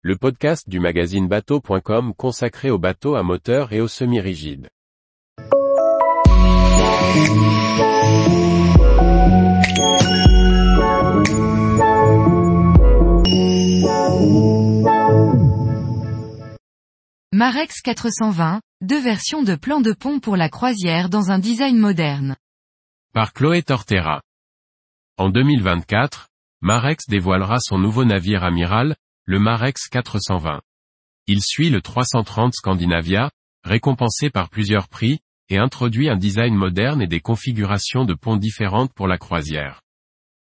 le 0.00 0.16
podcast 0.16 0.68
du 0.68 0.78
magazine 0.78 1.26
bateau.com 1.26 2.14
consacré 2.14 2.70
aux 2.70 2.78
bateaux 2.78 3.16
à 3.16 3.24
moteur 3.24 3.72
et 3.72 3.80
aux 3.80 3.88
semi-rigides. 3.88 4.68
Marex 17.32 17.80
420, 17.82 18.60
deux 18.80 19.00
versions 19.02 19.42
de 19.42 19.56
plan 19.56 19.80
de 19.80 19.92
pont 19.92 20.20
pour 20.20 20.36
la 20.36 20.48
croisière 20.48 21.08
dans 21.08 21.32
un 21.32 21.40
design 21.40 21.76
moderne. 21.76 22.36
Par 23.12 23.32
Chloé 23.32 23.62
Tortera. 23.62 24.22
En 25.16 25.30
2024, 25.30 26.28
Marex 26.60 27.06
dévoilera 27.08 27.58
son 27.58 27.78
nouveau 27.78 28.04
navire 28.04 28.44
amiral, 28.44 28.94
le 29.30 29.38
Marex 29.38 29.88
420. 29.88 30.62
Il 31.26 31.42
suit 31.42 31.68
le 31.68 31.82
330 31.82 32.54
Scandinavia, 32.54 33.30
récompensé 33.62 34.30
par 34.30 34.48
plusieurs 34.48 34.88
prix, 34.88 35.18
et 35.50 35.58
introduit 35.58 36.08
un 36.08 36.16
design 36.16 36.54
moderne 36.54 37.02
et 37.02 37.06
des 37.06 37.20
configurations 37.20 38.06
de 38.06 38.14
ponts 38.14 38.38
différentes 38.38 38.90
pour 38.94 39.06
la 39.06 39.18
croisière. 39.18 39.82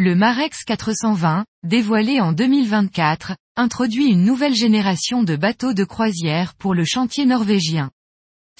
Le 0.00 0.16
Marex 0.16 0.64
420, 0.64 1.44
dévoilé 1.62 2.20
en 2.20 2.32
2024, 2.32 3.36
introduit 3.54 4.06
une 4.06 4.24
nouvelle 4.24 4.56
génération 4.56 5.22
de 5.22 5.36
bateaux 5.36 5.72
de 5.72 5.84
croisière 5.84 6.54
pour 6.54 6.74
le 6.74 6.84
chantier 6.84 7.26
norvégien. 7.26 7.92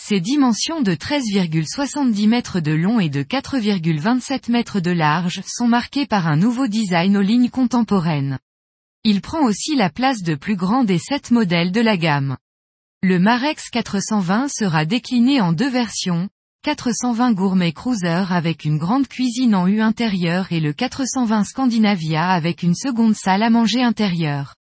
Ses 0.01 0.21
dimensions 0.21 0.81
de 0.81 0.93
13,70 0.93 2.29
mètres 2.29 2.61
de 2.61 2.71
long 2.71 3.01
et 3.01 3.09
de 3.09 3.25
4,27 3.25 4.53
mètres 4.53 4.79
de 4.79 4.93
large 4.93 5.41
sont 5.45 5.67
marquées 5.67 6.07
par 6.07 6.29
un 6.29 6.37
nouveau 6.37 6.69
design 6.69 7.17
aux 7.17 7.21
lignes 7.21 7.51
contemporaines. 7.51 8.39
Il 9.07 9.21
prend 9.21 9.45
aussi 9.45 9.77
la 9.77 9.91
place 9.91 10.23
de 10.23 10.35
plus 10.35 10.57
grand 10.57 10.83
des 10.83 10.99
sept 10.99 11.31
modèles 11.31 11.73
de 11.73 11.83
la 11.83 11.99
gamme. 11.99 12.39
Le 13.03 13.19
Marex 13.19 13.69
420 13.69 14.49
sera 14.49 14.87
décliné 14.87 15.43
en 15.43 15.53
deux 15.53 15.69
versions, 15.69 16.31
420 16.63 17.33
Gourmet 17.33 17.73
Cruiser 17.73 18.25
avec 18.31 18.65
une 18.65 18.79
grande 18.79 19.07
cuisine 19.07 19.55
en 19.55 19.67
U 19.67 19.83
intérieure 19.83 20.51
et 20.53 20.61
le 20.61 20.73
420 20.73 21.45
Scandinavia 21.45 22.31
avec 22.31 22.63
une 22.63 22.75
seconde 22.75 23.15
salle 23.15 23.43
à 23.43 23.51
manger 23.51 23.83
intérieure. 23.83 24.55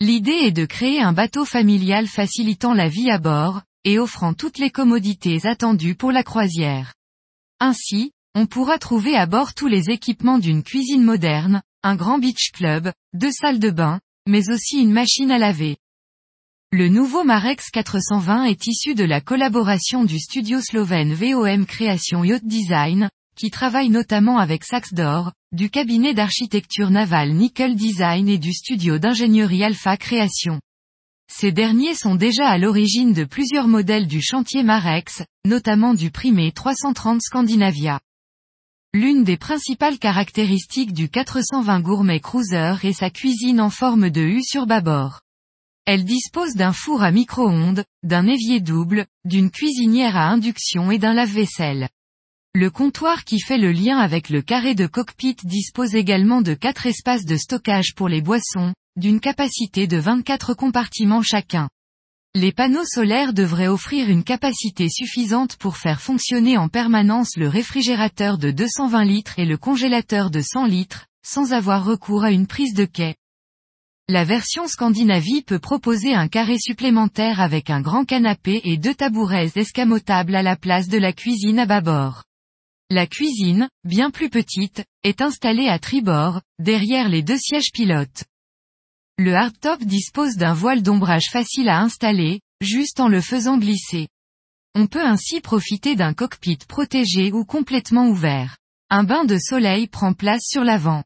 L'idée 0.00 0.32
est 0.32 0.50
de 0.50 0.66
créer 0.66 1.00
un 1.00 1.12
bateau 1.12 1.44
familial 1.44 2.08
facilitant 2.08 2.74
la 2.74 2.88
vie 2.88 3.12
à 3.12 3.18
bord, 3.18 3.62
et 3.84 4.00
offrant 4.00 4.34
toutes 4.34 4.58
les 4.58 4.70
commodités 4.70 5.46
attendues 5.46 5.94
pour 5.94 6.10
la 6.10 6.24
croisière. 6.24 6.94
Ainsi, 7.60 8.10
on 8.34 8.46
pourra 8.46 8.78
trouver 8.78 9.14
à 9.14 9.26
bord 9.26 9.54
tous 9.54 9.68
les 9.68 9.90
équipements 9.90 10.40
d'une 10.40 10.64
cuisine 10.64 11.04
moderne, 11.04 11.62
un 11.84 11.96
grand 11.96 12.18
beach 12.18 12.50
club, 12.52 12.92
deux 13.12 13.30
salles 13.30 13.58
de 13.58 13.68
bain, 13.68 14.00
mais 14.26 14.48
aussi 14.48 14.78
une 14.78 14.90
machine 14.90 15.30
à 15.30 15.36
laver. 15.36 15.76
Le 16.72 16.88
nouveau 16.88 17.24
Marex 17.24 17.70
420 17.70 18.44
est 18.44 18.66
issu 18.66 18.94
de 18.94 19.04
la 19.04 19.20
collaboration 19.20 20.02
du 20.02 20.18
studio 20.18 20.62
slovène 20.62 21.12
VOM 21.12 21.66
Création 21.66 22.24
Yacht 22.24 22.42
Design, 22.44 23.10
qui 23.36 23.50
travaille 23.50 23.90
notamment 23.90 24.38
avec 24.38 24.64
Saxdor, 24.64 25.32
du 25.52 25.68
cabinet 25.68 26.14
d'architecture 26.14 26.90
navale 26.90 27.34
Nickel 27.34 27.76
Design 27.76 28.30
et 28.30 28.38
du 28.38 28.54
studio 28.54 28.98
d'ingénierie 28.98 29.62
Alpha 29.62 29.98
Création. 29.98 30.60
Ces 31.30 31.52
derniers 31.52 31.94
sont 31.94 32.14
déjà 32.14 32.48
à 32.48 32.56
l'origine 32.56 33.12
de 33.12 33.24
plusieurs 33.24 33.68
modèles 33.68 34.06
du 34.06 34.22
chantier 34.22 34.62
Marex, 34.62 35.22
notamment 35.44 35.92
du 35.92 36.10
primé 36.10 36.50
330 36.50 37.20
Scandinavia. 37.20 38.00
L'une 38.96 39.24
des 39.24 39.36
principales 39.36 39.98
caractéristiques 39.98 40.92
du 40.92 41.08
420 41.08 41.80
Gourmet 41.80 42.20
Cruiser 42.20 42.74
est 42.84 42.92
sa 42.92 43.10
cuisine 43.10 43.60
en 43.60 43.68
forme 43.68 44.08
de 44.08 44.20
U 44.20 44.40
sur 44.44 44.66
bâbord. 44.66 45.22
Elle 45.84 46.04
dispose 46.04 46.54
d'un 46.54 46.72
four 46.72 47.02
à 47.02 47.10
micro-ondes, 47.10 47.82
d'un 48.04 48.28
évier 48.28 48.60
double, 48.60 49.06
d'une 49.24 49.50
cuisinière 49.50 50.16
à 50.16 50.28
induction 50.28 50.92
et 50.92 50.98
d'un 50.98 51.12
lave-vaisselle. 51.12 51.88
Le 52.54 52.70
comptoir 52.70 53.24
qui 53.24 53.40
fait 53.40 53.58
le 53.58 53.72
lien 53.72 53.98
avec 53.98 54.28
le 54.28 54.42
carré 54.42 54.76
de 54.76 54.86
cockpit 54.86 55.38
dispose 55.42 55.96
également 55.96 56.40
de 56.40 56.54
quatre 56.54 56.86
espaces 56.86 57.24
de 57.24 57.36
stockage 57.36 57.96
pour 57.96 58.08
les 58.08 58.22
boissons, 58.22 58.74
d'une 58.94 59.18
capacité 59.18 59.88
de 59.88 59.96
24 59.96 60.54
compartiments 60.54 61.22
chacun. 61.22 61.68
Les 62.36 62.50
panneaux 62.50 62.84
solaires 62.84 63.32
devraient 63.32 63.68
offrir 63.68 64.10
une 64.10 64.24
capacité 64.24 64.88
suffisante 64.88 65.54
pour 65.54 65.76
faire 65.76 66.00
fonctionner 66.00 66.58
en 66.58 66.68
permanence 66.68 67.36
le 67.36 67.46
réfrigérateur 67.46 68.38
de 68.38 68.50
220 68.50 69.04
litres 69.04 69.38
et 69.38 69.44
le 69.44 69.56
congélateur 69.56 70.30
de 70.30 70.40
100 70.40 70.66
litres, 70.66 71.06
sans 71.24 71.52
avoir 71.52 71.84
recours 71.84 72.24
à 72.24 72.32
une 72.32 72.48
prise 72.48 72.74
de 72.74 72.86
quai. 72.86 73.14
La 74.08 74.24
version 74.24 74.66
Scandinavie 74.66 75.42
peut 75.42 75.60
proposer 75.60 76.12
un 76.12 76.26
carré 76.26 76.58
supplémentaire 76.58 77.40
avec 77.40 77.70
un 77.70 77.80
grand 77.80 78.04
canapé 78.04 78.60
et 78.64 78.78
deux 78.78 78.94
tabourets 78.94 79.52
escamotables 79.54 80.34
à 80.34 80.42
la 80.42 80.56
place 80.56 80.88
de 80.88 80.98
la 80.98 81.12
cuisine 81.12 81.60
à 81.60 81.66
bâbord. 81.66 82.24
La 82.90 83.06
cuisine, 83.06 83.68
bien 83.84 84.10
plus 84.10 84.28
petite, 84.28 84.84
est 85.04 85.22
installée 85.22 85.68
à 85.68 85.78
tribord, 85.78 86.40
derrière 86.58 87.08
les 87.08 87.22
deux 87.22 87.38
sièges 87.38 87.70
pilotes. 87.72 88.24
Le 89.18 89.34
hardtop 89.34 89.82
dispose 89.84 90.36
d'un 90.36 90.54
voile 90.54 90.82
d'ombrage 90.82 91.30
facile 91.30 91.68
à 91.68 91.80
installer, 91.80 92.40
juste 92.60 93.00
en 93.00 93.08
le 93.08 93.20
faisant 93.20 93.58
glisser. 93.58 94.08
On 94.74 94.86
peut 94.86 95.04
ainsi 95.04 95.40
profiter 95.40 95.96
d'un 95.96 96.14
cockpit 96.14 96.58
protégé 96.68 97.32
ou 97.32 97.44
complètement 97.44 98.08
ouvert. 98.08 98.56
Un 98.90 99.04
bain 99.04 99.24
de 99.24 99.38
soleil 99.38 99.86
prend 99.86 100.14
place 100.14 100.42
sur 100.44 100.64
l'avant. 100.64 101.04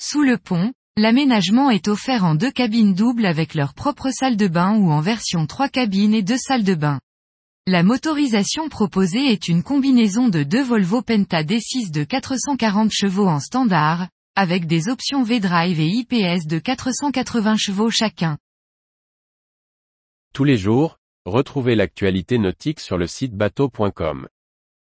Sous 0.00 0.22
le 0.22 0.38
pont, 0.38 0.72
L'aménagement 0.96 1.70
est 1.70 1.88
offert 1.88 2.24
en 2.24 2.36
deux 2.36 2.52
cabines 2.52 2.94
doubles 2.94 3.26
avec 3.26 3.54
leur 3.54 3.74
propre 3.74 4.10
salle 4.12 4.36
de 4.36 4.46
bain 4.46 4.76
ou 4.76 4.92
en 4.92 5.00
version 5.00 5.44
trois 5.48 5.68
cabines 5.68 6.14
et 6.14 6.22
deux 6.22 6.38
salles 6.38 6.62
de 6.62 6.76
bain. 6.76 7.00
La 7.66 7.82
motorisation 7.82 8.68
proposée 8.68 9.32
est 9.32 9.48
une 9.48 9.64
combinaison 9.64 10.28
de 10.28 10.44
deux 10.44 10.62
Volvo 10.62 11.02
Penta 11.02 11.42
D6 11.42 11.90
de 11.90 12.04
440 12.04 12.92
chevaux 12.92 13.26
en 13.26 13.40
standard, 13.40 14.06
avec 14.36 14.66
des 14.66 14.88
options 14.88 15.22
V-Drive 15.22 15.78
et 15.78 15.86
IPS 15.86 16.46
de 16.46 16.58
480 16.58 17.56
chevaux 17.56 17.90
chacun. 17.90 18.36
Tous 20.32 20.44
les 20.44 20.56
jours, 20.56 20.98
retrouvez 21.24 21.76
l'actualité 21.76 22.38
nautique 22.38 22.80
sur 22.80 22.98
le 22.98 23.06
site 23.06 23.34
bateau.com. 23.34 24.28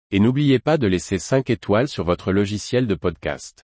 Et 0.10 0.20
n'oubliez 0.20 0.60
pas 0.60 0.78
de 0.78 0.88
laisser 0.88 1.20
5 1.20 1.50
étoiles 1.52 1.88
sur 1.88 2.04
votre 2.04 2.32
logiciel 2.32 2.88
de 2.88 2.96
podcast. 2.96 3.64